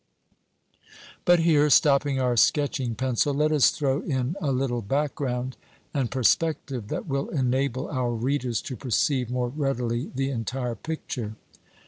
[1.25, 5.57] But here, stopping our sketching pencil, let us throw in a little background
[5.93, 11.35] and perspective that will enable our readers to perceive more readily the entire picture.